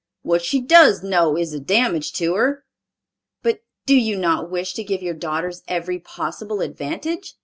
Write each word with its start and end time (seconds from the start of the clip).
What 0.23 0.41
she 0.41 0.59
does 0.61 1.03
know 1.03 1.37
is 1.37 1.53
a 1.53 1.59
damage 1.59 2.11
to 2.13 2.33
her." 2.33 2.65
"But 3.43 3.59
do 3.85 3.93
you 3.95 4.17
not 4.17 4.49
wish 4.49 4.73
to 4.73 4.83
give 4.83 5.03
your 5.03 5.13
daughters 5.13 5.61
every 5.67 5.99
possible 5.99 6.61
advantage?" 6.61 7.35